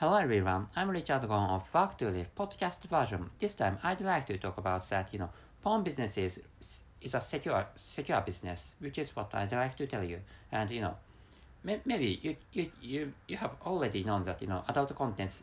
Hello 0.00 0.16
everyone, 0.16 0.66
I'm 0.74 0.88
Richard 0.88 1.28
Gon 1.28 1.50
of 1.50 1.74
Work 1.74 1.98
to 1.98 2.08
Live 2.08 2.34
podcast 2.34 2.80
version. 2.88 3.28
This 3.38 3.52
time 3.52 3.76
I'd 3.82 4.00
like 4.00 4.26
to 4.28 4.38
talk 4.38 4.56
about 4.56 4.88
that, 4.88 5.12
you 5.12 5.18
know, 5.18 5.28
porn 5.62 5.82
business 5.82 6.16
is, 6.16 6.40
is 7.02 7.14
a 7.14 7.20
secure 7.20 7.66
secure 7.76 8.22
business, 8.22 8.76
which 8.78 8.96
is 8.96 9.14
what 9.14 9.28
I'd 9.34 9.52
like 9.52 9.76
to 9.76 9.86
tell 9.86 10.02
you. 10.02 10.20
And 10.50 10.70
you 10.70 10.80
know, 10.80 10.96
may, 11.62 11.82
maybe 11.84 12.18
you, 12.22 12.34
you, 12.50 12.70
you, 12.80 13.12
you 13.28 13.36
have 13.36 13.56
already 13.66 14.02
known 14.02 14.22
that, 14.22 14.40
you 14.40 14.48
know, 14.48 14.64
adult 14.70 14.96
contents 14.96 15.42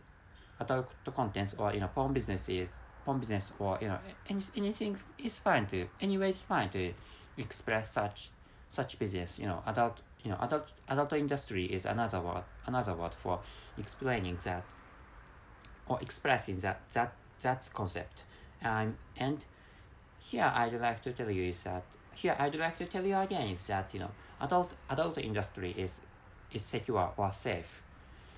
adult 0.59 0.89
contents 1.15 1.53
or 1.59 1.71
you 1.71 1.79
know 1.79 1.89
porn 1.93 2.11
business 2.11 2.49
is 2.49 2.69
porn 3.05 3.19
business 3.19 3.51
or 3.59 3.77
you 3.79 3.89
know 3.89 3.99
any, 4.27 4.41
anything 4.55 4.97
is 5.19 5.37
fine 5.37 5.67
to 5.67 5.85
anyway 6.01 6.31
it's 6.31 6.41
fine 6.41 6.67
to 6.69 6.91
express 7.37 7.91
such 7.91 8.31
such 8.69 8.99
business, 8.99 9.39
you 9.39 9.45
know, 9.45 9.61
adult 9.65 10.01
you 10.23 10.31
know 10.31 10.37
adult 10.41 10.71
adult 10.89 11.13
industry 11.13 11.65
is 11.65 11.85
another 11.85 12.19
word 12.19 12.43
another 12.65 12.93
word 12.93 13.13
for 13.13 13.39
explaining 13.77 14.37
that 14.43 14.63
or 15.87 15.99
expressing 16.01 16.59
that 16.59 16.81
that 16.93 17.13
that 17.41 17.69
concept. 17.73 18.23
Um, 18.63 18.97
and 19.15 19.45
here 20.19 20.51
i'd 20.55 20.73
like 20.81 21.01
to 21.03 21.13
tell 21.13 21.29
you 21.29 21.43
is 21.43 21.61
that 21.63 21.83
here 22.15 22.35
i'd 22.39 22.55
like 22.55 22.77
to 22.79 22.85
tell 22.85 23.05
you 23.05 23.15
again 23.15 23.47
is 23.47 23.65
that 23.67 23.93
you 23.93 23.99
know 23.99 24.09
adult 24.41 24.71
adult 24.89 25.17
industry 25.19 25.73
is 25.77 25.93
is 26.51 26.63
secure 26.63 27.13
or 27.15 27.31
safe 27.31 27.81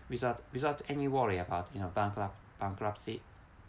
without 0.10 0.42
without 0.52 0.82
any 0.90 1.08
worry 1.08 1.38
about 1.38 1.70
you 1.74 1.80
know 1.80 1.92
bankrupt 1.94 2.36
bankruptcy. 2.60 3.22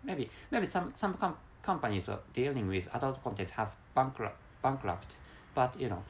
Maybe 0.02 0.30
maybe 0.51 0.66
some 0.66 0.93
some 0.97 1.15
com- 1.15 1.37
companies 1.63 2.09
dealing 2.33 2.69
with 2.69 2.88
adult 2.95 3.23
content 3.23 3.51
have 3.51 3.71
bankrupt 3.95 4.37
bankrupt. 4.63 5.13
But 5.55 5.79
you 5.79 5.88
know 5.88 6.02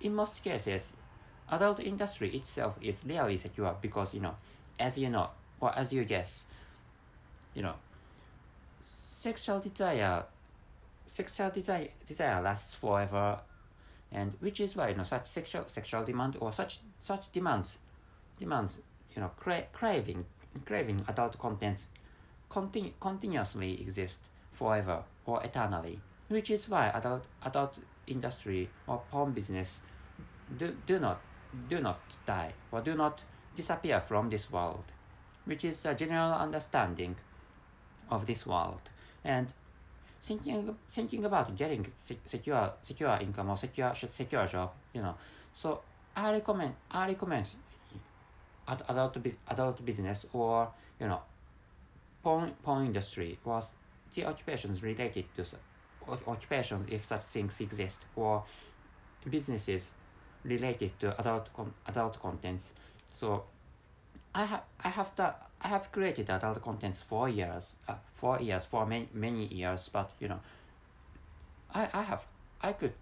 in 0.00 0.14
most 0.14 0.42
cases 0.42 0.92
adult 1.50 1.80
industry 1.80 2.30
itself 2.36 2.76
is 2.80 3.02
really 3.04 3.36
secure 3.36 3.74
because 3.80 4.14
you 4.14 4.20
know 4.20 4.36
as 4.78 4.98
you 4.98 5.08
know 5.08 5.30
or 5.60 5.76
as 5.76 5.92
you 5.92 6.04
guess 6.04 6.46
you 7.54 7.62
know 7.62 7.74
sexual 8.80 9.60
desire 9.60 10.24
sexual 11.06 11.50
desire 11.50 11.88
desire 12.06 12.40
lasts 12.40 12.74
forever. 12.74 13.40
And 14.10 14.32
which 14.40 14.58
is 14.60 14.74
why 14.74 14.88
you 14.88 14.94
know 14.94 15.04
such 15.04 15.26
sexual 15.26 15.64
sexual 15.66 16.02
demand 16.02 16.38
or 16.40 16.50
such 16.52 16.80
such 16.98 17.30
demands 17.30 17.76
demands 18.38 18.78
you 19.14 19.20
know 19.20 19.30
cra- 19.36 19.66
craving 19.72 20.24
craving 20.64 21.02
adult 21.08 21.38
contents 21.38 21.88
continu- 22.50 22.94
continuously 23.00 23.78
exist 23.82 24.18
forever 24.50 25.02
or 25.26 25.42
eternally 25.44 26.00
which 26.28 26.50
is 26.50 26.70
why 26.70 26.88
adult 26.94 27.26
adult 27.44 27.78
industry 28.06 28.70
or 28.86 29.02
porn 29.10 29.32
business 29.32 29.80
do, 30.56 30.74
do 30.86 30.98
not 30.98 31.20
do 31.68 31.80
not 31.80 32.00
die 32.26 32.52
or 32.72 32.80
do 32.80 32.94
not 32.94 33.22
disappear 33.54 34.00
from 34.00 34.30
this 34.30 34.50
world, 34.50 34.84
which 35.44 35.64
is 35.64 35.84
a 35.84 35.94
general 35.94 36.32
understanding 36.32 37.16
of 38.10 38.26
this 38.26 38.46
world. 38.46 38.90
And 39.24 39.52
thinking 40.20 40.76
thinking 40.88 41.24
about 41.24 41.56
getting 41.56 41.86
secure 42.24 42.72
secure 42.82 43.18
income 43.20 43.50
or 43.50 43.56
secure 43.56 43.94
secure 43.94 44.46
job, 44.46 44.72
you 44.92 45.02
know. 45.02 45.14
So 45.54 45.82
I 46.16 46.32
recommend 46.32 46.74
I 46.90 47.06
recommend 47.08 47.48
adult 48.68 49.16
adult 49.48 49.84
business 49.84 50.26
or 50.32 50.68
you 51.00 51.08
know 51.08 51.22
porn 52.22 52.52
porn 52.62 52.86
industry 52.86 53.38
was 53.44 53.72
the 54.14 54.24
occupations 54.24 54.82
related 54.82 55.24
to 55.36 55.44
occupations 56.26 56.86
if 56.90 57.04
such 57.04 57.22
things 57.22 57.60
exist 57.60 58.00
or 58.16 58.44
businesses 59.28 59.92
related 60.44 60.98
to 61.00 61.18
adult 61.20 61.52
con- 61.54 61.74
adult 61.86 62.20
contents. 62.20 62.72
So 63.12 63.44
I 64.34 64.44
have 64.44 64.62
I 64.84 64.88
have 64.88 65.14
the 65.16 65.34
I 65.60 65.68
have 65.68 65.90
created 65.92 66.30
adult 66.30 66.62
contents 66.62 67.02
for 67.02 67.28
years, 67.28 67.76
uh, 67.88 67.94
for 68.14 68.40
years, 68.40 68.66
for 68.66 68.86
many 68.86 69.08
many 69.12 69.46
years. 69.46 69.88
But 69.92 70.10
you 70.20 70.28
know, 70.28 70.40
I 71.74 71.88
I 71.92 72.02
have 72.02 72.22
I 72.62 72.72
could, 72.72 72.94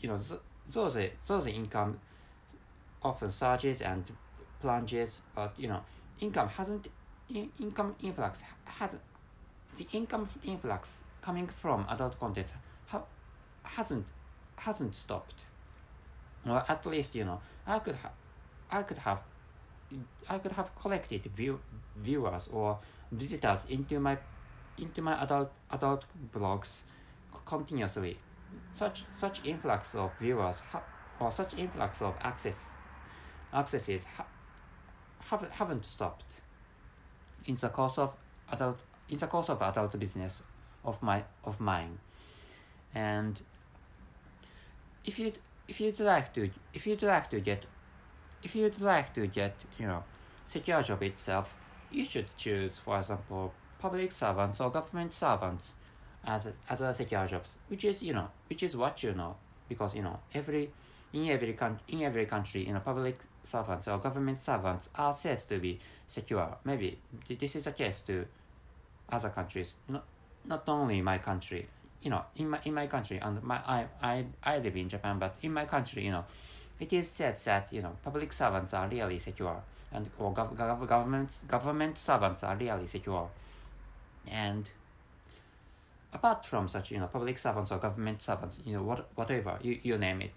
you 0.00 0.08
know, 0.08 0.18
th- 0.18 0.40
those 0.72 0.96
those 1.26 1.46
income 1.46 2.00
often 3.02 3.30
surges 3.30 3.82
and 3.82 4.04
plunges, 4.60 5.20
but 5.34 5.52
you 5.58 5.68
know, 5.68 5.80
income 6.20 6.48
hasn't 6.48 6.88
in, 7.28 7.50
income 7.60 7.94
influx 8.02 8.42
hasn't 8.64 9.02
the 9.76 9.86
income 9.92 10.28
influx 10.44 11.04
coming 11.20 11.46
from 11.46 11.84
adult 11.88 12.18
content 12.18 12.54
ha- 12.86 13.02
hasn't 13.62 14.06
hasn't 14.56 14.94
stopped 14.94 15.44
at 16.54 16.86
least 16.86 17.14
you 17.14 17.24
know 17.24 17.40
I 17.66 17.78
could 17.80 17.96
have 17.96 18.12
I 18.70 18.82
could 18.82 18.98
have 18.98 19.20
I 20.28 20.38
could 20.38 20.52
have 20.52 20.74
collected 20.76 21.24
view 21.26 21.60
viewers 21.96 22.48
or 22.52 22.78
visitors 23.12 23.66
into 23.68 23.98
my 24.00 24.18
into 24.78 25.02
my 25.02 25.22
adult 25.22 25.50
adult 25.70 26.04
blogs 26.34 26.82
continuously. 27.44 28.18
Such 28.74 29.04
such 29.18 29.44
influx 29.44 29.94
of 29.94 30.12
viewers 30.20 30.60
ha- 30.60 30.82
or 31.20 31.30
such 31.30 31.54
influx 31.54 32.02
of 32.02 32.14
access 32.22 32.70
accesses 33.52 34.04
ha- 34.04 34.26
haven't 35.20 35.52
haven't 35.52 35.84
stopped 35.84 36.40
in 37.46 37.54
the 37.54 37.68
course 37.68 37.98
of 37.98 38.14
adult 38.52 38.78
in 39.08 39.18
the 39.18 39.26
course 39.26 39.48
of 39.48 39.62
adult 39.62 39.98
business 39.98 40.42
of 40.84 41.02
my 41.02 41.24
of 41.44 41.60
mine, 41.60 41.98
and 42.94 43.42
if 45.04 45.18
you 45.18 45.32
if 45.68 45.80
you'd 45.80 46.00
like 46.00 46.32
to 46.34 46.50
if 46.74 46.86
you'd 46.86 47.02
like 47.02 47.30
to 47.30 47.40
get 47.40 47.64
if 48.42 48.54
you'd 48.54 48.80
like 48.80 49.12
to 49.14 49.26
get 49.26 49.64
you 49.78 49.86
know 49.86 50.02
secure 50.44 50.82
job 50.82 51.02
itself 51.02 51.54
you 51.90 52.04
should 52.04 52.26
choose 52.36 52.78
for 52.78 52.98
example 52.98 53.52
public 53.78 54.12
servants 54.12 54.60
or 54.60 54.70
government 54.70 55.12
servants 55.12 55.74
as 56.24 56.58
as 56.68 56.80
a 56.80 56.94
secure 56.94 57.26
jobs 57.26 57.56
which 57.68 57.84
is 57.84 58.02
you 58.02 58.12
know 58.12 58.28
which 58.48 58.62
is 58.62 58.76
what 58.76 59.02
you 59.02 59.12
know 59.12 59.36
because 59.68 59.94
you 59.94 60.02
know 60.02 60.18
every 60.34 60.70
in 61.12 61.28
every 61.28 61.52
con- 61.54 61.80
in 61.88 62.02
every 62.02 62.26
country 62.26 62.66
you 62.66 62.72
know 62.72 62.80
public 62.80 63.18
servants 63.46 63.86
or 63.88 63.98
government 63.98 64.38
servants 64.38 64.88
are 64.96 65.12
said 65.12 65.38
to 65.48 65.58
be 65.58 65.78
secure. 66.06 66.56
Maybe 66.64 66.98
this 67.28 67.56
is 67.56 67.64
the 67.64 67.72
case 67.72 68.00
to 68.02 68.26
other 69.08 69.30
countries 69.30 69.74
not 69.88 70.04
not 70.44 70.68
only 70.68 71.00
my 71.00 71.18
country 71.18 71.68
you 72.06 72.10
know, 72.10 72.22
in 72.36 72.48
my 72.48 72.60
in 72.64 72.72
my 72.72 72.86
country, 72.86 73.18
and 73.18 73.42
my 73.42 73.56
I 73.66 73.86
I 74.00 74.24
I 74.44 74.58
live 74.58 74.76
in 74.76 74.88
Japan, 74.88 75.18
but 75.18 75.34
in 75.42 75.52
my 75.52 75.64
country, 75.64 76.04
you 76.04 76.12
know, 76.12 76.24
it 76.78 76.92
is 76.92 77.10
said 77.10 77.36
that 77.46 77.72
you 77.72 77.82
know 77.82 77.96
public 78.04 78.32
servants 78.32 78.72
are 78.74 78.86
really 78.88 79.18
secure, 79.18 79.60
and 79.90 80.08
or 80.16 80.32
gov- 80.32 80.54
gov- 80.54 80.86
government 80.86 81.30
government 81.48 81.98
servants 81.98 82.44
are 82.44 82.54
really 82.54 82.86
secure, 82.86 83.28
and 84.28 84.70
apart 86.12 86.46
from 86.46 86.68
such 86.68 86.92
you 86.92 87.00
know 87.00 87.08
public 87.08 87.38
servants 87.38 87.72
or 87.72 87.78
government 87.78 88.22
servants, 88.22 88.60
you 88.64 88.74
know 88.74 88.84
what 88.84 89.08
whatever 89.16 89.58
you, 89.60 89.76
you 89.82 89.98
name 89.98 90.22
it, 90.22 90.34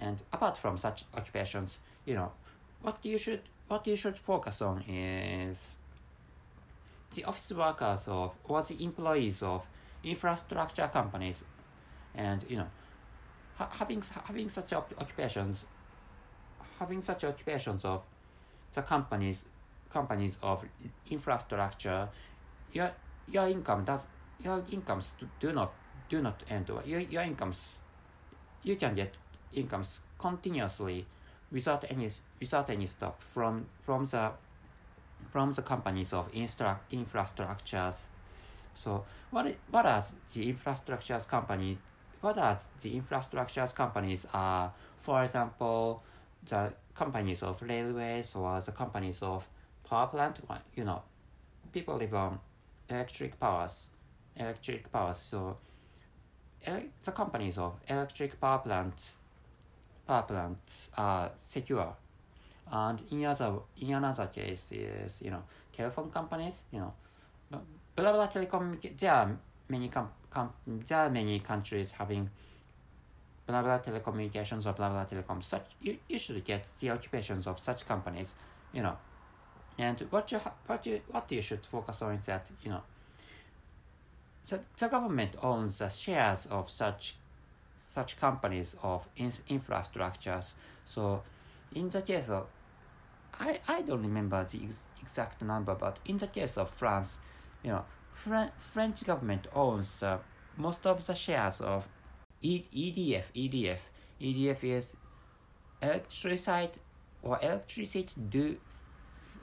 and 0.00 0.22
apart 0.32 0.56
from 0.56 0.78
such 0.78 1.04
occupations, 1.14 1.78
you 2.06 2.14
know, 2.14 2.32
what 2.80 2.96
you 3.02 3.18
should 3.18 3.42
what 3.68 3.86
you 3.86 3.96
should 3.96 4.16
focus 4.16 4.62
on 4.62 4.80
is 4.88 5.76
the 7.14 7.24
office 7.24 7.52
workers 7.52 8.08
of 8.08 8.32
or 8.44 8.62
the 8.62 8.82
employees 8.82 9.42
of 9.42 9.62
infrastructure 10.06 10.88
companies, 10.88 11.42
and 12.14 12.44
you 12.48 12.56
know, 12.56 12.68
ha- 13.56 13.68
having 13.78 14.02
having 14.24 14.48
such 14.48 14.72
occupations, 14.72 15.64
having 16.78 17.02
such 17.02 17.24
occupations 17.24 17.84
of 17.84 18.02
the 18.72 18.82
companies 18.82 19.42
companies 19.90 20.38
of 20.42 20.64
infrastructure, 21.10 22.08
your 22.72 22.90
your 23.28 23.48
income 23.48 23.84
does 23.84 24.00
your 24.38 24.64
incomes 24.70 25.14
do 25.40 25.52
not 25.52 25.72
do 26.08 26.22
not 26.22 26.42
end. 26.48 26.70
Your 26.84 27.00
your 27.00 27.22
incomes, 27.22 27.74
you 28.62 28.76
can 28.76 28.94
get 28.94 29.16
incomes 29.52 29.98
continuously 30.18 31.06
without 31.50 31.84
any 31.90 32.08
without 32.40 32.70
any 32.70 32.86
stop 32.86 33.22
from 33.22 33.66
from 33.82 34.06
the 34.06 34.30
from 35.30 35.52
the 35.52 35.62
companies 35.62 36.12
of 36.12 36.30
instru- 36.32 36.78
infrastructures 36.92 38.08
so 38.76 39.04
what 39.30 39.54
what 39.70 39.86
are 39.86 40.04
the 40.34 40.52
infrastructures 40.52 41.26
company? 41.26 41.78
What 42.20 42.38
are 42.38 42.58
the 42.82 43.00
infrastructures 43.00 43.74
companies 43.74 44.26
are? 44.34 44.72
For 44.98 45.22
example, 45.22 46.02
the 46.44 46.72
companies 46.94 47.42
of 47.42 47.62
railways 47.62 48.34
or 48.34 48.60
the 48.60 48.72
companies 48.72 49.22
of 49.22 49.48
power 49.88 50.08
plant. 50.08 50.40
You 50.74 50.84
know, 50.84 51.02
people 51.72 51.96
live 51.96 52.14
on 52.14 52.38
electric 52.88 53.40
powers, 53.40 53.88
electric 54.36 54.92
powers. 54.92 55.16
So 55.18 55.56
the 56.64 57.12
companies 57.12 57.56
of 57.56 57.80
electric 57.88 58.38
power 58.38 58.58
plants, 58.58 59.14
power 60.06 60.22
plants 60.22 60.90
are 60.98 61.30
secure. 61.46 61.96
And 62.70 63.00
in 63.10 63.24
other 63.24 63.54
in 63.80 63.94
another 63.94 64.26
case 64.26 64.68
is 64.70 65.22
you 65.22 65.30
know 65.30 65.44
telephone 65.72 66.10
companies. 66.10 66.60
You 66.70 66.80
know 66.80 66.92
blah 67.96 68.12
blah 68.12 68.28
telecom 68.28 68.78
there 68.98 69.12
are 69.12 69.38
many 69.68 69.88
com, 69.88 70.08
com 70.30 70.52
there 70.66 70.98
are 70.98 71.10
many 71.10 71.40
countries 71.40 71.92
having 71.92 72.30
blah 73.46 73.62
blah 73.62 73.78
telecommunications 73.78 74.66
or 74.66 74.72
blah 74.72 74.88
blah 74.90 75.04
telecom 75.06 75.42
such 75.42 75.66
you, 75.80 75.96
you 76.08 76.18
should 76.18 76.44
get 76.44 76.64
the 76.80 76.90
occupations 76.90 77.46
of 77.46 77.58
such 77.58 77.86
companies 77.86 78.34
you 78.72 78.82
know 78.82 78.96
And 79.78 80.00
what 80.10 80.32
you 80.32 80.40
what 80.66 80.86
you 80.86 81.00
what 81.08 81.30
you 81.30 81.42
should 81.42 81.64
focus 81.66 82.02
on 82.02 82.14
is 82.14 82.26
that 82.26 82.46
you 82.62 82.70
know 82.70 82.82
the, 84.48 84.60
the 84.78 84.88
government 84.88 85.34
owns 85.42 85.78
the 85.78 85.88
shares 85.88 86.46
of 86.46 86.70
such 86.70 87.16
such 87.76 88.16
companies 88.18 88.74
of 88.82 89.06
in, 89.16 89.30
infrastructures. 89.50 90.52
So 90.86 91.22
in 91.74 91.88
the 91.90 92.02
case 92.02 92.28
of 92.28 92.46
I, 93.38 93.60
I 93.68 93.82
don't 93.82 94.02
remember 94.02 94.46
the 94.50 94.64
ex- 94.64 94.80
exact 95.02 95.42
number, 95.42 95.74
but 95.74 95.98
in 96.06 96.16
the 96.16 96.26
case 96.26 96.56
of 96.56 96.70
France, 96.70 97.18
you 97.66 97.72
know, 97.72 97.84
Fran- 98.12 98.52
French 98.58 99.04
government 99.04 99.48
owns 99.52 100.02
uh, 100.02 100.18
most 100.56 100.86
of 100.86 101.04
the 101.04 101.14
shares 101.14 101.60
of 101.60 101.86
e- 102.40 102.64
EDF. 102.72 103.24
EDF. 103.34 103.78
EDF 104.20 104.64
is 104.64 104.94
electricity 105.82 106.80
or 107.22 107.38
electricity 107.42 108.08
du 108.30 108.56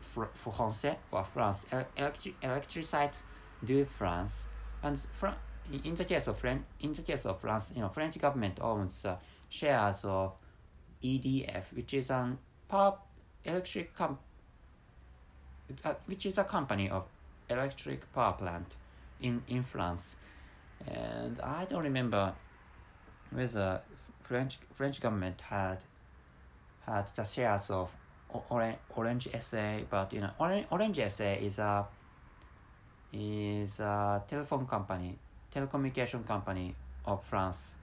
fr- 0.02 0.32
français 0.36 0.96
or 1.12 1.24
France. 1.26 1.66
Electric 1.98 2.36
electricity 2.42 3.18
du 3.64 3.86
France. 3.86 4.46
And 4.82 4.98
in 5.84 5.96
the 5.96 6.06
case 6.06 6.28
of 6.28 6.38
Fran- 6.40 6.66
in 6.80 6.94
the 6.94 7.02
case 7.02 7.26
of 7.26 7.42
France, 7.42 7.72
you 7.76 7.82
know, 7.82 7.90
French 7.90 8.18
government 8.20 8.58
owns 8.62 9.06
uh, 9.06 9.18
shares 9.50 10.06
of 10.06 10.34
EDF, 11.04 11.74
which 11.76 11.94
is 11.94 12.10
an 12.10 12.38
power 12.70 12.98
electric 13.44 13.94
com- 13.94 14.18
uh, 15.84 15.94
which 16.06 16.26
is 16.26 16.38
a 16.38 16.44
company 16.46 16.90
of 16.90 17.04
electric 17.50 18.12
power 18.14 18.34
plant 18.34 18.68
in 19.22 19.44
in 19.48 19.64
France, 19.64 20.16
and 20.88 21.40
I 21.40 21.66
don't 21.66 21.84
remember 21.84 22.34
whether 23.32 23.82
French 24.24 24.60
French 24.74 25.02
government 25.02 25.42
had 25.42 25.80
had 26.86 27.08
the 27.16 27.24
shares 27.24 27.70
of 27.70 27.90
Orange, 28.50 28.78
Orange 28.96 29.28
SA, 29.40 29.80
but 29.90 30.14
you 30.14 30.22
know 30.22 30.32
Orange, 30.40 30.66
Orange 30.72 31.00
SA 31.10 31.32
is 31.40 31.60
a 31.60 31.88
is 33.14 33.80
a 33.80 34.24
telephone 34.28 34.66
company, 34.66 35.18
telecommunication 35.54 36.26
company 36.26 36.76
of 37.06 37.24
France. 37.24 37.76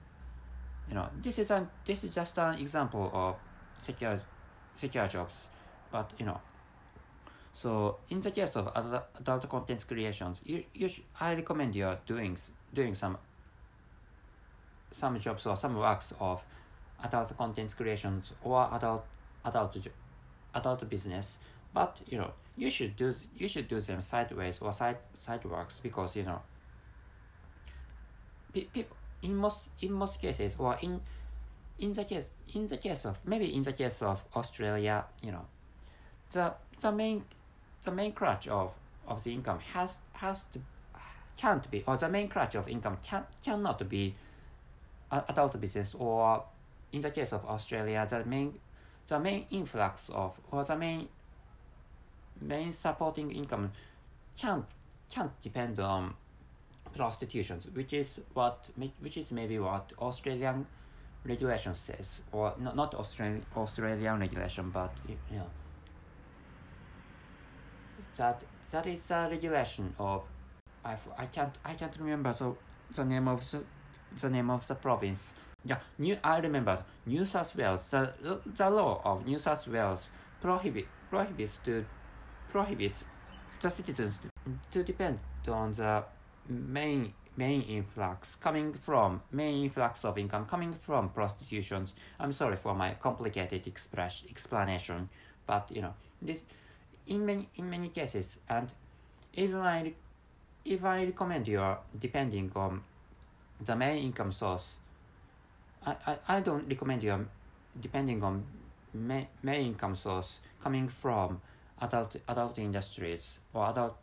You 0.89 0.95
know, 0.95 1.07
this 1.21 1.39
is 1.39 1.51
an 1.51 1.69
this 1.85 2.03
is 2.03 2.13
just 2.13 2.37
an 2.37 2.59
example 2.59 3.09
of 3.13 3.35
secure 3.79 4.19
secure 4.75 5.07
jobs, 5.07 5.49
but 5.91 6.11
you 6.17 6.25
know. 6.25 6.39
So 7.53 7.97
in 8.09 8.21
the 8.21 8.31
case 8.31 8.55
of 8.55 8.67
adult, 8.75 9.03
adult 9.19 9.49
content 9.49 9.85
creations, 9.87 10.41
you, 10.45 10.63
you 10.73 10.87
sh- 10.87 11.01
I 11.19 11.35
recommend 11.35 11.75
you 11.75 11.97
doing 12.05 12.37
doing 12.73 12.95
some 12.95 13.17
some 14.91 15.19
jobs 15.19 15.45
or 15.45 15.55
some 15.57 15.75
works 15.75 16.13
of 16.19 16.43
adult 17.03 17.37
content 17.37 17.75
creations 17.75 18.33
or 18.43 18.69
adult 18.73 19.05
adult 19.45 19.77
adult 20.55 20.89
business. 20.89 21.37
But 21.73 22.01
you 22.07 22.17
know 22.17 22.31
you 22.57 22.69
should 22.69 22.95
do 22.95 23.13
you 23.37 23.47
should 23.47 23.67
do 23.67 23.81
them 23.81 24.01
sideways 24.01 24.59
or 24.59 24.71
side 24.71 24.97
side 25.13 25.43
works 25.45 25.79
because 25.81 26.15
you 26.15 26.23
know 26.23 26.41
people 28.53 28.97
in 29.21 29.35
most 29.35 29.59
in 29.81 29.91
most 29.93 30.21
cases 30.21 30.55
or 30.57 30.77
in 30.81 31.01
in 31.79 31.93
the 31.93 32.03
case 32.05 32.27
in 32.53 32.65
the 32.67 32.77
case 32.77 33.05
of 33.05 33.19
maybe 33.25 33.53
in 33.53 33.61
the 33.63 33.73
case 33.73 34.01
of 34.01 34.23
Australia 34.35 35.05
you 35.21 35.31
know 35.31 35.45
the 36.31 36.53
the 36.79 36.91
main 36.91 37.23
the 37.83 37.91
main 37.91 38.11
crutch 38.11 38.47
of 38.47 38.73
of 39.07 39.23
the 39.23 39.33
income 39.33 39.59
has 39.73 39.99
has 40.13 40.45
to 40.51 40.59
can't 41.37 41.69
be 41.71 41.83
or 41.87 41.97
the 41.97 42.09
main 42.09 42.27
crutch 42.27 42.55
of 42.55 42.67
income 42.67 42.97
can 43.03 43.23
cannot 43.43 43.87
be 43.89 44.15
adult 45.11 45.59
business 45.59 45.95
or 45.97 46.43
in 46.91 47.01
the 47.01 47.11
case 47.11 47.33
of 47.33 47.43
Australia 47.45 48.05
the 48.09 48.23
main 48.25 48.59
the 49.07 49.19
main 49.19 49.45
influx 49.49 50.09
of 50.09 50.39
or 50.51 50.63
the 50.63 50.75
main 50.75 51.07
main 52.39 52.71
supporting 52.71 53.31
income 53.31 53.71
can't 54.37 54.65
can't 55.09 55.41
depend 55.41 55.79
on 55.79 56.13
prostitutions, 56.95 57.67
which 57.73 57.93
is 57.93 58.21
what 58.33 58.69
which 58.99 59.17
is 59.17 59.31
maybe 59.31 59.59
what 59.59 59.91
Australian 59.99 60.65
regulation 61.25 61.73
says, 61.73 62.21
or 62.31 62.53
not 62.59 62.75
not 62.75 62.93
Australian 62.95 63.45
Australian 63.55 64.19
regulation, 64.19 64.69
but 64.71 64.93
you 65.07 65.37
know 65.37 65.49
that 68.17 68.41
that 68.71 68.87
is 68.87 69.11
a 69.11 69.27
regulation 69.29 69.93
of 69.99 70.23
I, 70.83 70.97
I 71.17 71.25
can't 71.25 71.57
I 71.63 71.73
can't 71.73 71.95
remember 71.99 72.31
the 72.33 72.55
the 72.93 73.05
name 73.05 73.27
of 73.27 73.49
the, 73.51 73.63
the 74.19 74.29
name 74.29 74.49
of 74.49 74.67
the 74.67 74.75
province. 74.75 75.33
Yeah, 75.63 75.77
New 75.97 76.17
I 76.23 76.39
remember 76.39 76.83
New 77.05 77.25
South 77.25 77.55
Wales. 77.55 77.89
The 77.89 78.13
the 78.45 78.69
law 78.69 79.01
of 79.05 79.25
New 79.25 79.37
South 79.39 79.67
Wales 79.67 80.09
prohibit 80.41 80.87
prohibits 81.09 81.57
to 81.65 81.85
prohibits 82.49 83.05
the 83.59 83.69
citizens 83.69 84.19
to 84.71 84.83
depend 84.83 85.19
on 85.47 85.73
the 85.73 86.03
main 86.49 87.13
main 87.37 87.61
influx 87.61 88.35
coming 88.35 88.73
from 88.73 89.21
main 89.31 89.63
influx 89.63 90.03
of 90.03 90.17
income 90.17 90.45
coming 90.45 90.73
from 90.73 91.09
prostitutions. 91.09 91.93
I'm 92.19 92.33
sorry 92.33 92.55
for 92.55 92.73
my 92.73 92.95
complicated 92.95 93.67
express 93.67 94.23
explanation, 94.29 95.09
but 95.45 95.69
you 95.71 95.81
know 95.81 95.93
this 96.21 96.41
in 97.07 97.25
many 97.25 97.49
in 97.55 97.69
many 97.69 97.89
cases 97.89 98.37
and 98.49 98.69
even 99.33 99.57
I 99.57 99.93
if 100.63 100.83
I 100.83 101.05
recommend 101.05 101.47
you 101.47 101.75
depending 101.99 102.51
on 102.55 102.83
the 103.63 103.75
main 103.75 104.03
income 104.03 104.31
source, 104.31 104.75
I, 105.85 105.95
I, 106.07 106.17
I 106.27 106.39
don't 106.39 106.67
recommend 106.67 107.03
you 107.03 107.27
depending 107.79 108.23
on 108.23 108.43
main, 108.93 109.27
main 109.41 109.67
income 109.67 109.95
source 109.95 110.39
coming 110.61 110.87
from 110.87 111.41
adult 111.81 112.15
adult 112.27 112.59
industries 112.59 113.39
or 113.53 113.69
adult 113.69 113.97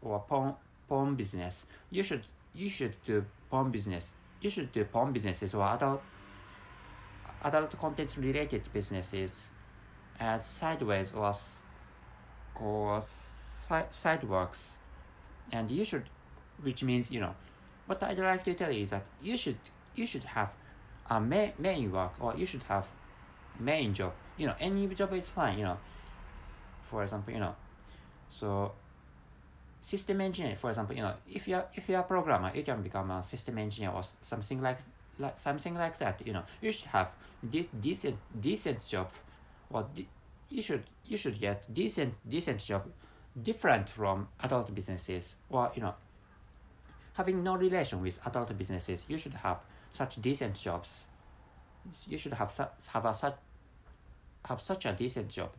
or 0.00 0.20
porn 0.20 0.54
porn 0.88 1.14
business. 1.14 1.66
You 1.90 2.02
should 2.02 2.22
you 2.54 2.68
should 2.68 2.94
do 3.04 3.24
porn 3.50 3.70
business. 3.70 4.12
You 4.40 4.50
should 4.50 4.72
do 4.72 4.84
porn 4.84 5.12
businesses 5.12 5.54
or 5.54 5.66
adult 5.66 6.02
adult 7.44 7.78
content 7.78 8.16
related 8.16 8.62
businesses 8.72 9.48
as 10.20 10.46
sideways 10.46 11.12
or 11.12 11.32
or 12.60 13.00
si- 13.00 13.88
sidewalks. 13.90 14.78
And 15.52 15.70
you 15.70 15.84
should 15.84 16.04
which 16.62 16.82
means 16.82 17.10
you 17.10 17.20
know 17.20 17.34
what 17.86 18.02
i'd 18.04 18.18
like 18.18 18.44
to 18.44 18.54
tell 18.54 18.70
you 18.70 18.84
is 18.84 18.90
that 18.90 19.04
you 19.20 19.36
should 19.36 19.56
you 19.94 20.06
should 20.06 20.24
have 20.24 20.50
a 21.10 21.20
main, 21.20 21.52
main 21.58 21.90
work 21.90 22.12
or 22.20 22.34
you 22.36 22.46
should 22.46 22.62
have 22.64 22.86
main 23.58 23.92
job. 23.92 24.12
You 24.36 24.46
know 24.46 24.54
any 24.60 24.86
job 24.94 25.12
is 25.12 25.28
fine 25.30 25.58
you 25.58 25.64
know. 25.64 25.78
For 26.84 27.02
example 27.02 27.32
you 27.34 27.40
know 27.40 27.54
so 28.30 28.72
system 29.80 30.20
engineer 30.20 30.56
for 30.56 30.70
example 30.70 30.94
you 30.94 31.02
know 31.02 31.12
if 31.30 31.48
you're 31.48 31.64
if 31.74 31.88
you're 31.88 32.00
a 32.00 32.04
programmer 32.04 32.50
you 32.54 32.62
can 32.62 32.82
become 32.82 33.10
a 33.10 33.22
system 33.22 33.58
engineer 33.58 33.90
or 33.90 34.02
something 34.22 34.62
like 34.62 34.78
like 35.18 35.38
something 35.38 35.74
like 35.74 35.98
that 35.98 36.24
you 36.26 36.32
know. 36.32 36.42
You 36.60 36.70
should 36.70 36.88
have 36.88 37.08
this 37.42 37.66
decent 37.80 38.16
decent 38.40 38.86
job 38.86 39.10
or 39.70 39.86
de- 39.94 40.08
you 40.52 40.62
should 40.62 40.84
you 41.06 41.16
should 41.16 41.40
get 41.40 41.72
decent 41.72 42.14
decent 42.28 42.60
job 42.60 42.82
different 43.42 43.88
from 43.88 44.28
adult 44.42 44.74
businesses 44.74 45.34
or 45.48 45.70
you 45.74 45.82
know 45.82 45.94
having 47.14 47.42
no 47.42 47.56
relation 47.56 48.00
with 48.02 48.18
adult 48.26 48.56
businesses 48.58 49.04
you 49.08 49.16
should 49.18 49.34
have 49.34 49.58
such 49.90 50.20
decent 50.22 50.54
jobs. 50.54 51.06
You 52.06 52.16
should 52.16 52.34
have 52.34 52.50
su- 52.50 52.72
have 52.92 53.04
a 53.04 53.12
such 53.14 53.36
have 54.44 54.60
such 54.60 54.86
a 54.86 54.92
decent 54.92 55.28
job 55.28 55.50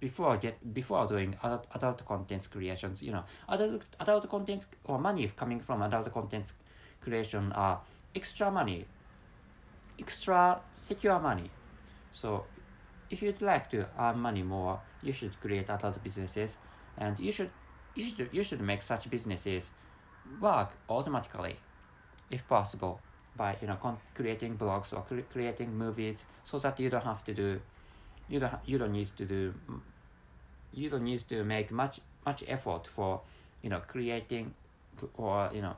before 0.00 0.36
get 0.36 0.74
before 0.74 1.06
doing 1.06 1.36
adult, 1.42 1.66
adult 1.74 2.04
content 2.06 2.48
creations 2.50 3.02
you 3.02 3.12
know. 3.12 3.24
Adult 3.48 3.84
adult 4.00 4.28
content 4.28 4.66
or 4.84 4.98
money 4.98 5.30
coming 5.36 5.60
from 5.60 5.82
adult 5.82 6.12
content 6.12 6.52
creation 7.00 7.52
are 7.52 7.80
extra 8.14 8.50
money 8.50 8.86
extra 9.98 10.60
secure 10.74 11.18
money. 11.18 11.50
So 12.12 12.44
if 13.10 13.22
you'd 13.22 13.40
like 13.42 13.70
to 13.70 13.86
earn 13.98 14.18
money 14.18 14.42
more 14.42 14.80
you 15.02 15.12
should 15.12 15.38
create 15.40 15.70
adult 15.70 16.02
businesses 16.02 16.56
and 16.96 17.18
you 17.18 17.32
should 17.32 17.50
you 17.94 18.04
should 18.04 18.28
you 18.32 18.42
should 18.42 18.60
make 18.60 18.82
such 18.82 19.08
businesses 19.10 19.70
work 20.40 20.70
automatically 20.88 21.56
if 22.30 22.46
possible 22.48 23.00
by 23.36 23.56
you 23.60 23.66
know 23.68 23.98
creating 24.14 24.56
blogs 24.56 24.92
or 24.92 25.02
cre- 25.02 25.28
creating 25.32 25.76
movies 25.76 26.26
so 26.44 26.58
that 26.58 26.78
you 26.78 26.90
don't 26.90 27.04
have 27.04 27.24
to 27.24 27.32
do 27.32 27.60
you 28.28 28.40
don't 28.40 28.52
you 28.66 28.78
don't 28.78 28.92
need 28.92 29.10
to 29.16 29.24
do 29.24 29.54
you 30.72 30.90
don't 30.90 31.04
need 31.04 31.26
to 31.28 31.44
make 31.44 31.70
much 31.70 32.00
much 32.26 32.44
effort 32.46 32.86
for 32.86 33.20
you 33.62 33.70
know 33.70 33.80
creating 33.86 34.54
or 35.16 35.50
you 35.54 35.62
know 35.62 35.76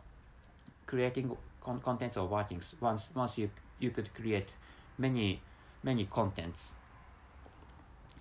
creating 0.86 1.30
con- 1.60 1.80
contents 1.80 2.16
or 2.16 2.26
workings 2.26 2.74
once 2.80 3.08
once 3.14 3.38
you 3.38 3.50
you 3.78 3.90
could 3.90 4.12
create 4.14 4.54
many 4.98 5.40
many 5.82 6.04
contents 6.06 6.74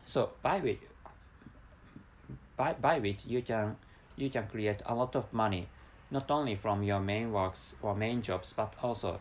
so 0.09 0.31
by 0.41 0.57
which 0.59 0.79
by, 2.57 2.73
by 2.73 2.99
which 2.99 3.25
you 3.25 3.41
can 3.41 3.75
you 4.15 4.29
can 4.29 4.45
create 4.47 4.81
a 4.85 4.95
lot 4.95 5.15
of 5.15 5.31
money 5.31 5.67
not 6.11 6.29
only 6.31 6.55
from 6.55 6.83
your 6.83 6.99
main 6.99 7.31
works 7.31 7.73
or 7.81 7.95
main 7.95 8.21
jobs 8.21 8.53
but 8.53 8.73
also 8.81 9.19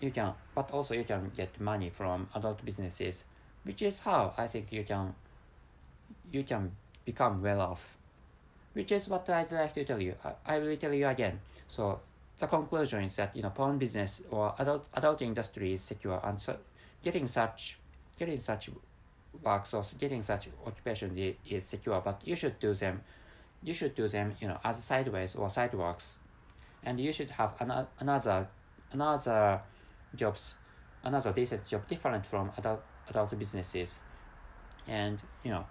you 0.00 0.10
can 0.10 0.32
but 0.54 0.70
also 0.70 0.94
you 0.94 1.04
can 1.04 1.30
get 1.36 1.60
money 1.60 1.90
from 1.90 2.28
adult 2.34 2.64
businesses 2.64 3.24
which 3.64 3.80
is 3.82 4.00
how 4.00 4.32
i 4.36 4.46
think 4.46 4.72
you 4.72 4.84
can 4.84 5.14
you 6.34 6.42
can 6.42 6.72
become 7.04 7.42
well 7.42 7.60
off. 7.60 7.96
Which 8.72 8.90
is 8.90 9.08
what 9.08 9.28
I'd 9.30 9.52
like 9.52 9.74
to 9.74 9.84
tell 9.84 10.00
you. 10.00 10.14
I, 10.24 10.56
I 10.56 10.58
will 10.58 10.76
tell 10.76 10.92
you 10.92 11.06
again. 11.06 11.40
So 11.68 12.00
the 12.38 12.46
conclusion 12.46 13.04
is 13.04 13.16
that 13.16 13.36
you 13.36 13.42
know 13.42 13.50
porn 13.50 13.78
business 13.78 14.20
or 14.30 14.54
adult 14.58 14.86
adult 14.94 15.22
industry 15.22 15.74
is 15.74 15.80
secure 15.80 16.20
and 16.24 16.42
so 16.42 16.56
getting 17.04 17.28
such 17.28 17.78
getting 18.18 18.36
such 18.40 18.70
work 19.42 19.66
source 19.66 19.94
getting 19.98 20.22
such 20.22 20.48
occupation 20.66 21.16
is, 21.16 21.34
is 21.48 21.64
secure. 21.64 22.00
But 22.00 22.20
you 22.24 22.36
should 22.36 22.58
do 22.58 22.74
them 22.74 23.02
you 23.62 23.72
should 23.72 23.94
do 23.94 24.06
them 24.06 24.34
you 24.40 24.46
know 24.46 24.58
as 24.64 24.82
sideways 24.82 25.34
or 25.34 25.48
sidewalks. 25.48 26.16
And 26.82 27.00
you 27.00 27.12
should 27.12 27.30
have 27.30 27.54
an, 27.60 27.86
another 27.98 28.48
another 28.92 29.60
jobs 30.14 30.54
another 31.02 31.32
decent 31.32 31.64
job 31.66 31.86
different 31.88 32.26
from 32.26 32.50
adult 32.56 32.82
adult 33.08 33.38
businesses. 33.38 33.98
And 34.86 35.18
you 35.42 35.50
know 35.50 35.66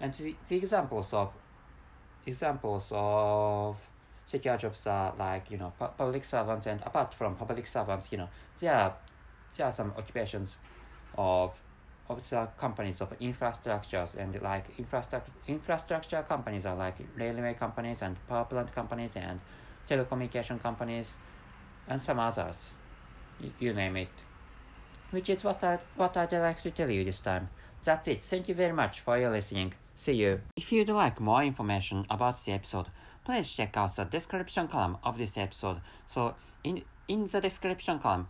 and 0.00 0.12
the, 0.14 0.34
the 0.48 0.56
examples 0.56 1.12
of 1.12 1.32
examples 2.26 2.90
of 2.94 3.78
secure 4.26 4.56
jobs 4.56 4.86
are 4.86 5.14
like 5.18 5.50
you 5.50 5.58
know 5.58 5.72
pu- 5.78 5.92
public 5.96 6.24
servants. 6.24 6.66
And 6.66 6.80
apart 6.82 7.14
from 7.14 7.36
public 7.36 7.66
servants 7.66 8.10
you 8.10 8.18
know 8.18 8.28
there 8.58 8.74
are 8.74 8.94
there 9.56 9.66
are 9.66 9.72
some 9.72 9.92
occupations 9.96 10.56
of 11.16 11.60
of 12.10 12.18
the 12.28 12.48
companies 12.58 13.00
of 13.00 13.08
infrastructures 13.18 14.14
and 14.16 14.40
like 14.42 14.66
infrastructure 14.78 15.32
infrastructure 15.46 16.22
companies 16.34 16.66
are 16.66 16.76
like 16.76 16.96
railway 17.16 17.54
companies 17.54 18.02
and 18.02 18.16
power 18.28 18.44
plant 18.44 18.74
companies 18.74 19.12
and 19.16 19.40
telecommunication 19.88 20.60
companies 20.60 21.14
and 21.88 22.02
some 22.02 22.18
others 22.18 22.74
you, 23.58 23.72
name 23.72 23.96
it. 23.96 24.08
Which 25.10 25.30
is 25.30 25.44
what 25.44 25.64
I 25.64 25.78
what 25.96 26.16
I'd 26.16 26.32
like 26.32 26.62
to 26.62 26.70
tell 26.70 26.90
you 26.90 27.04
this 27.04 27.20
time. 27.20 27.48
That's 27.82 28.08
it. 28.08 28.24
Thank 28.24 28.48
you 28.48 28.54
very 28.54 28.72
much 28.72 29.00
for 29.00 29.16
your 29.18 29.30
listening. 29.30 29.72
See 29.94 30.16
you. 30.24 30.40
If 30.56 30.72
you'd 30.72 30.90
like 30.90 31.20
more 31.20 31.42
information 31.42 32.04
about 32.10 32.44
the 32.44 32.52
episode 32.52 32.86
please 33.24 33.52
check 33.52 33.76
out 33.76 33.94
the 33.96 34.04
description 34.04 34.68
column 34.68 34.96
of 35.04 35.18
this 35.18 35.36
episode. 35.38 35.80
So 36.06 36.34
in 36.64 36.82
in 37.08 37.26
the 37.26 37.40
description 37.40 37.98
column, 37.98 38.28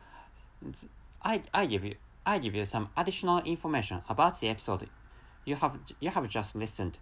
I 1.23 1.43
I 1.55 1.67
give 1.67 1.85
you 1.85 1.95
I 2.27 2.39
give 2.39 2.55
you 2.55 2.65
some 2.65 2.89
additional 2.97 3.39
information 3.39 4.03
about 4.09 4.39
the 4.41 4.49
episode. 4.49 4.89
You 5.47 5.57
have 5.57 5.79
you 6.01 6.11
have 6.11 6.29
just 6.29 6.55
listened 6.55 6.99